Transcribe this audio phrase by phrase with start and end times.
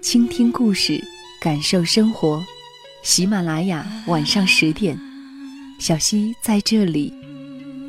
[0.00, 1.02] 倾听故事，
[1.40, 2.42] 感受生活。
[3.02, 4.98] 喜马拉雅晚上十点，
[5.80, 7.12] 小溪在这里，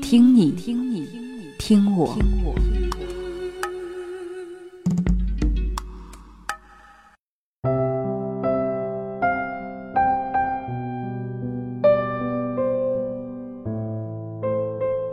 [0.02, 1.08] 听你听你
[1.60, 2.18] 听我。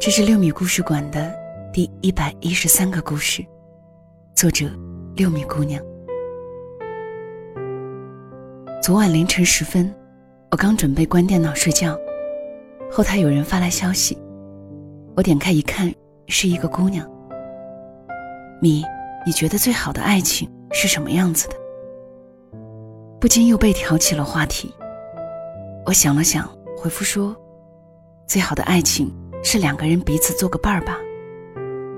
[0.00, 1.34] 这是六米故事馆的
[1.72, 3.44] 第一百一十三个故事，
[4.34, 4.70] 作者
[5.14, 5.82] 六米姑娘。
[8.86, 9.92] 昨晚凌晨时分，
[10.52, 11.98] 我刚准备关电脑睡觉，
[12.88, 14.16] 后台有人发来消息，
[15.16, 15.92] 我点开一看，
[16.28, 17.04] 是一个姑娘。
[18.62, 18.84] 米，
[19.26, 21.56] 你觉得最好的爱情是什么样子的？
[23.18, 24.72] 不禁又被挑起了话题。
[25.84, 27.36] 我想了想，回复说
[28.28, 30.96] ：“最好的爱情是两个人彼此做个伴儿吧。”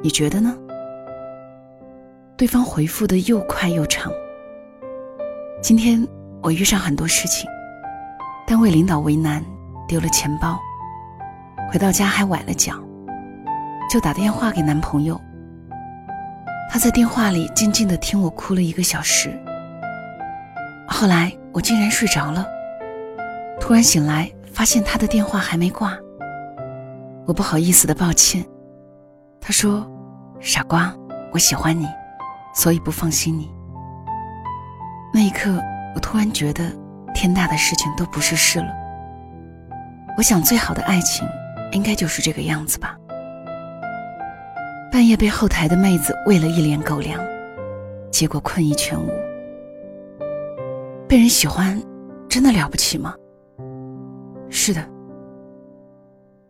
[0.02, 0.56] 你觉得呢？
[2.34, 4.10] 对方回复的又快又长。
[5.60, 6.02] 今天。
[6.42, 7.48] 我遇上很多事情，
[8.46, 9.44] 单位领导为难，
[9.86, 10.58] 丢了钱包，
[11.70, 12.74] 回到家还崴了脚，
[13.90, 15.20] 就打电话给男朋友。
[16.70, 19.36] 他在电话里静静的听我哭了一个小时。
[20.86, 22.46] 后来我竟然睡着了，
[23.60, 25.96] 突然醒来发现他的电话还没挂。
[27.26, 28.44] 我不好意思的抱歉，
[29.40, 29.86] 他说
[30.40, 30.94] ：“傻瓜，
[31.32, 31.86] 我喜欢你，
[32.54, 33.50] 所以不放心你。”
[35.12, 35.60] 那一刻。
[35.94, 36.70] 我突然觉得，
[37.14, 38.68] 天大的事情都不是事了。
[40.16, 41.26] 我想，最好的爱情，
[41.72, 42.96] 应该就是这个样子吧。
[44.90, 47.20] 半夜被后台的妹子喂了一脸狗粮，
[48.10, 49.08] 结果困意全无。
[51.08, 51.80] 被人喜欢，
[52.28, 53.14] 真的了不起吗？
[54.50, 54.84] 是的，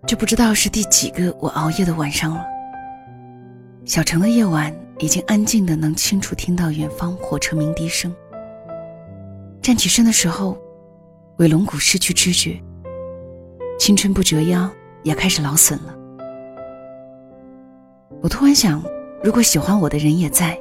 [0.06, 2.44] 就不知道是第几个我熬夜的晚上了。
[3.84, 8.14] 小城的夜晚已经安静的，能清楚听到远方火车鸣笛声。
[9.68, 10.56] 站起身的时候，
[11.36, 12.58] 尾龙骨失去知觉，
[13.78, 14.66] 青春不折腰
[15.02, 15.94] 也开始劳损了。
[18.22, 18.82] 我突然想，
[19.22, 20.58] 如果喜欢我的人也在，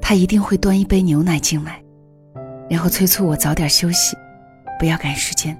[0.00, 1.84] 他一定会端一杯牛奶进来，
[2.70, 4.16] 然后催促我早点休息，
[4.78, 5.54] 不要赶时间。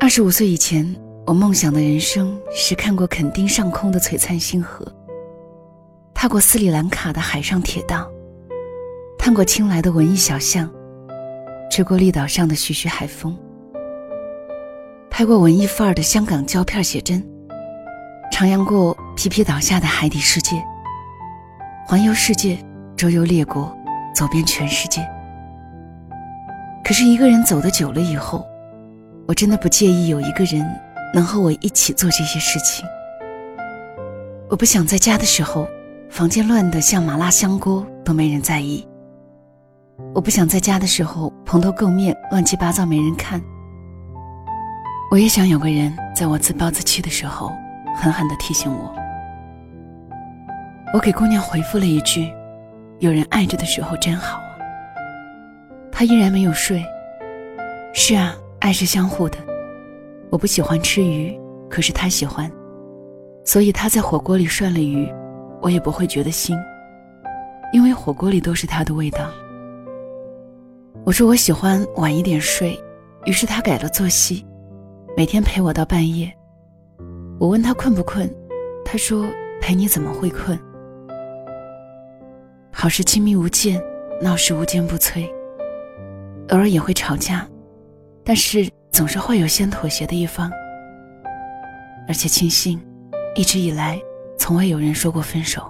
[0.00, 0.92] 二十五岁以前，
[1.24, 4.84] 我梦想的人生是看过垦丁上空的璀璨星河，
[6.12, 8.10] 踏过斯里兰卡的海上铁道。
[9.28, 10.66] 看过青莱的文艺小巷，
[11.70, 13.36] 吹过绿岛上的徐徐海风，
[15.10, 17.22] 拍过文艺范儿的香港胶片写真，
[18.32, 20.56] 徜徉过皮皮岛下的海底世界，
[21.86, 22.56] 环游世界，
[22.96, 23.70] 周游列国，
[24.14, 25.06] 走遍全世界。
[26.82, 28.46] 可是，一个人走得久了以后，
[29.26, 30.66] 我真的不介意有一个人
[31.12, 32.82] 能和我一起做这些事情。
[34.48, 35.68] 我不想在家的时候，
[36.08, 38.88] 房间乱得像麻辣香锅，都没人在意。
[40.14, 43.40] 我不想在家的时候蓬头垢面、乱七八糟没人看。
[45.10, 47.52] 我也想有个人在我自暴自弃的时候，
[47.96, 48.94] 狠狠地提醒我。
[50.94, 52.32] 我给姑娘回复了一句
[53.00, 54.56] ：“有人爱着的时候真好啊。”
[55.92, 56.84] 她依然没有睡。
[57.92, 59.38] 是啊，爱是相互的。
[60.30, 61.38] 我不喜欢吃鱼，
[61.68, 62.50] 可是他喜欢，
[63.44, 65.10] 所以他在火锅里涮了鱼，
[65.60, 66.54] 我也不会觉得腥，
[67.72, 69.28] 因为火锅里都是他的味道。
[71.04, 72.78] 我说我喜欢晚一点睡，
[73.24, 74.44] 于是他改了作息，
[75.16, 76.30] 每天陪我到半夜。
[77.38, 78.30] 我问他困不困，
[78.84, 79.26] 他说
[79.60, 80.58] 陪你怎么会困？
[82.70, 83.82] 好事亲密无间，
[84.20, 85.26] 闹事无坚不摧。
[86.50, 87.48] 偶尔也会吵架，
[88.22, 90.50] 但是总是会有先妥协的一方。
[92.06, 92.78] 而且庆幸，
[93.34, 93.98] 一直以来
[94.38, 95.62] 从未有人说过分手。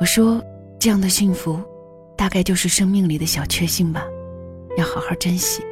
[0.00, 0.42] 我说
[0.78, 1.60] 这样的幸福。
[2.18, 4.02] 大概就是生命里的小确幸吧，
[4.76, 5.62] 要好好珍惜。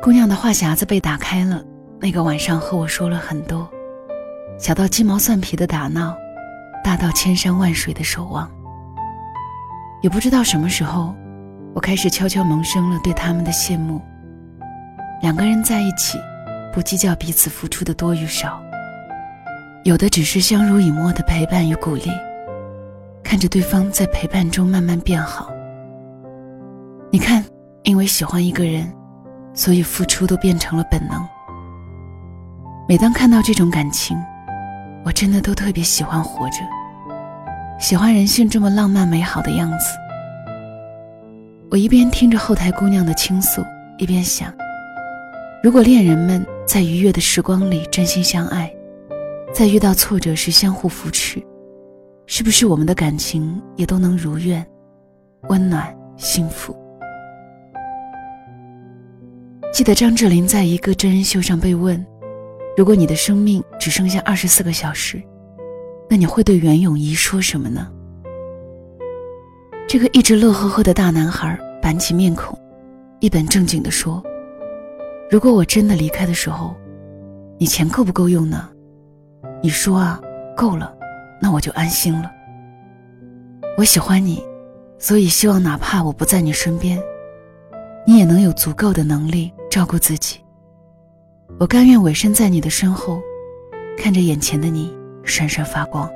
[0.00, 1.62] 姑娘的话匣子被打开了，
[2.00, 3.68] 那个晚上和我说了很多，
[4.58, 6.16] 小到鸡毛蒜皮的打闹，
[6.82, 8.50] 大到千山万水的守望。
[10.00, 11.14] 也不知道什么时候，
[11.74, 14.00] 我开始悄悄萌生了对他们的羡慕。
[15.20, 16.18] 两个人在一起，
[16.72, 18.62] 不计较彼此付出的多与少，
[19.84, 22.10] 有的只是相濡以沫的陪伴与鼓励。
[23.22, 25.50] 看着对方在陪伴中慢慢变好。
[27.10, 27.44] 你看，
[27.84, 28.90] 因为喜欢一个人，
[29.54, 31.26] 所以付出都变成了本能。
[32.88, 34.16] 每当看到这种感情，
[35.04, 36.56] 我真的都特别喜欢活着，
[37.78, 39.86] 喜欢人性这么浪漫美好的样子。
[41.70, 43.62] 我一边听着后台姑娘的倾诉，
[43.98, 44.52] 一边想：
[45.62, 48.72] 如果恋人们在愉悦的时光里真心相爱，
[49.52, 51.42] 在遇到挫折时相互扶持，
[52.30, 54.64] 是不是我们的感情也都能如愿、
[55.48, 56.76] 温暖、幸福？
[59.72, 62.04] 记得张智霖在一个真人秀上被问
[62.76, 65.22] ：“如果你的生命只剩下二十四个小时，
[66.06, 67.90] 那你会对袁咏仪说什么呢？”
[69.88, 72.58] 这个一直乐呵呵的大男孩板起面孔，
[73.20, 74.22] 一本正经地说
[75.32, 76.76] ：“如果我真的离开的时候，
[77.56, 78.68] 你钱够不够用呢？
[79.62, 80.20] 你说啊，
[80.54, 80.94] 够了，
[81.40, 82.30] 那我就安心了。
[83.76, 84.42] 我喜欢你，
[84.98, 86.98] 所以希望哪怕我不在你身边，
[88.06, 90.40] 你也能有足够的能力照顾自己。
[91.58, 93.20] 我甘愿委身在你的身后，
[93.96, 96.08] 看着眼前的你闪闪发光。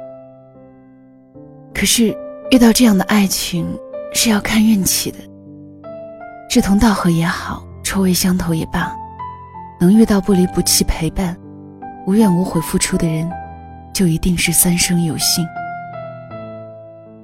[1.75, 2.17] 可是。”
[2.53, 3.67] 遇到这样的爱情
[4.13, 5.17] 是要看运气的。
[6.51, 8.95] 志同道合也好，臭味相投也罢，
[9.81, 11.35] 能遇到不离不弃陪伴、
[12.07, 13.27] 无怨无悔付出的人，
[13.93, 15.47] 就一定是三生有幸。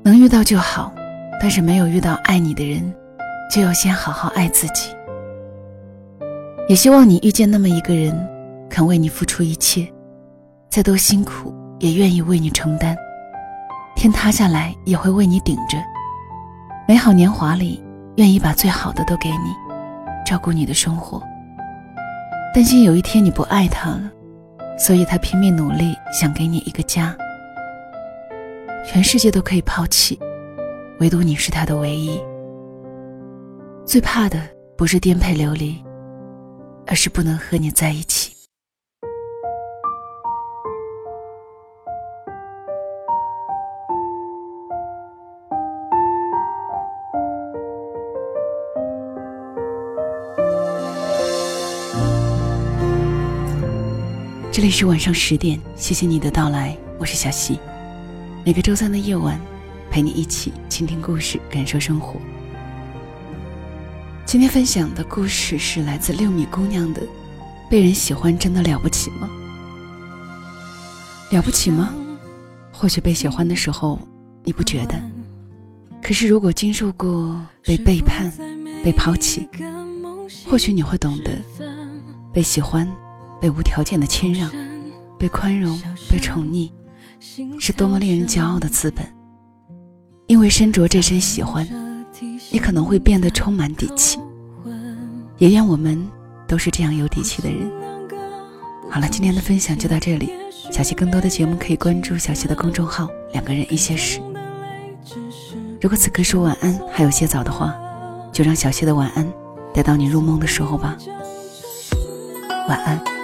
[0.02, 0.92] 能遇到就好，
[1.40, 2.94] 但是没有遇到爱你的人，
[3.50, 4.94] 就要先好好爱自己。
[6.68, 8.14] 也希望你遇见那么一个人，
[8.68, 9.86] 肯为你付出一切，
[10.70, 12.96] 再多辛苦也愿意为你承担。
[13.96, 15.76] 天塌下来也会为你顶着，
[16.86, 17.82] 美好年华里
[18.16, 19.54] 愿意把最好的都给你，
[20.24, 21.22] 照顾你的生活。
[22.54, 24.02] 担心有一天你不爱他了，
[24.78, 27.14] 所以他拼命努力想给你一个家。
[28.86, 30.19] 全世界都可以抛弃，
[31.00, 32.19] 唯独你是他的唯一。
[33.84, 34.40] 最怕的
[34.76, 35.76] 不是颠沛流离，
[36.86, 38.38] 而是不能和你在一起。
[54.58, 57.60] 这里是晚上十点，谢谢你的到来，我是小溪。
[58.44, 59.40] 每个周三的夜晚，
[59.88, 62.16] 陪你一起倾听故事，感受生活。
[64.26, 67.00] 今天分享的故事是来自六米姑娘的
[67.70, 69.31] ：“被人喜欢真的了不起吗？
[71.31, 71.94] 了不起吗？
[72.72, 73.96] 或许被喜欢的时候
[74.43, 75.00] 你不觉得，
[76.02, 78.28] 可是如果经受过被背叛、
[78.82, 79.49] 被抛弃，
[80.50, 81.31] 或许你会懂得
[82.32, 82.84] 被喜欢。”
[83.40, 84.50] 被无条件的谦让，
[85.19, 85.81] 被宽容，
[86.11, 86.70] 被宠溺，
[87.58, 89.06] 是多么令人骄傲的资本。
[90.26, 91.67] 因为身着这身喜欢，
[92.50, 94.19] 你可能会变得充满底气。
[95.38, 96.05] 也愿我们
[96.46, 97.70] 都是这样有底气的人。
[98.90, 100.32] 好了，今天的分享就到这里。
[100.70, 104.20] 小溪更多的节目可以关注小溪的公众号“两个人一些事”。
[105.81, 107.75] 如果此刻说晚安还有些早的话，
[108.32, 109.26] 就让小溪的晚安
[109.73, 110.96] 带到你入梦的时候吧。
[112.69, 113.17] 晚安。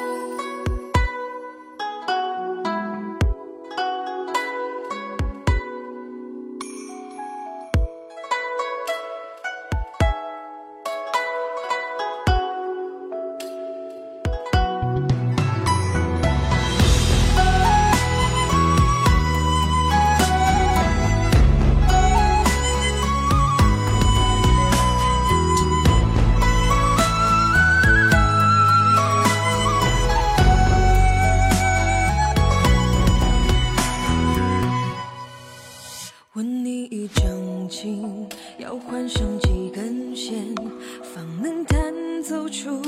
[42.63, 42.83] 要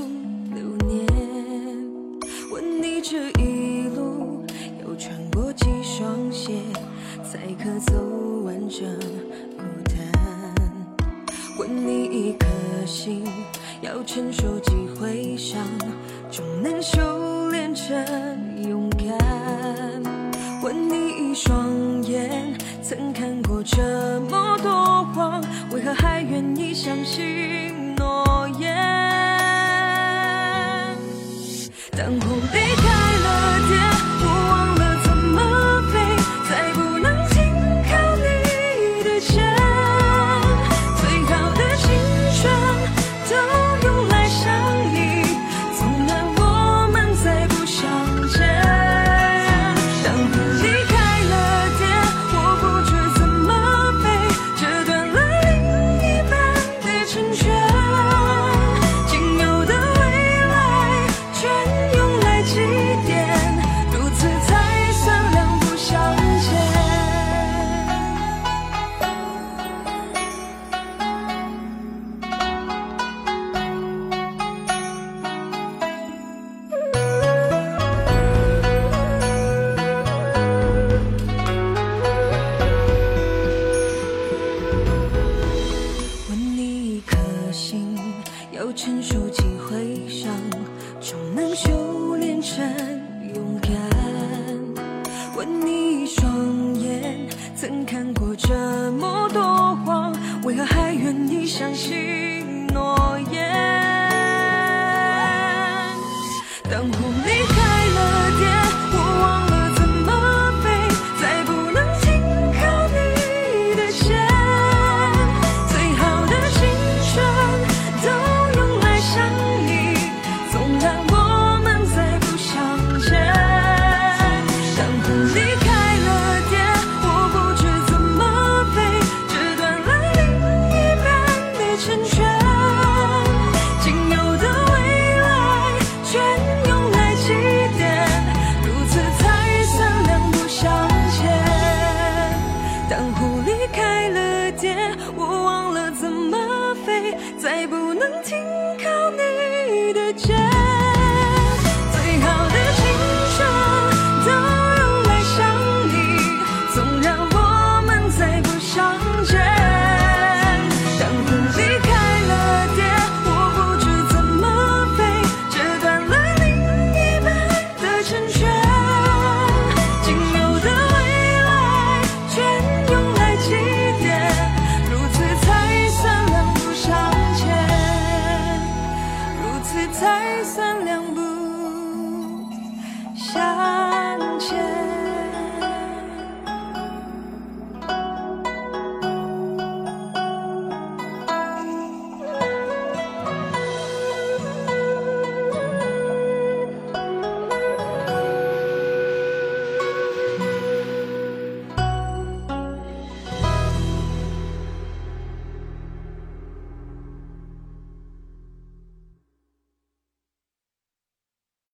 [98.36, 98.54] 这
[98.92, 99.42] 么多
[99.84, 100.14] 谎
[100.44, 102.25] 为何还愿意相信？